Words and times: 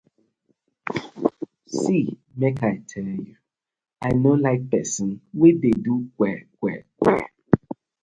See 1.79 2.03
mek 2.39 2.57
I 2.71 2.75
tell 2.91 3.05
yu, 3.25 3.35
I 4.07 4.09
no 4.23 4.31
like 4.45 4.63
pesin 4.71 5.09
wey 5.39 5.51
de 5.61 5.71
do 5.85 5.95
kwe 6.15 6.31
kwe 6.57 6.73
kwe. 7.01 7.15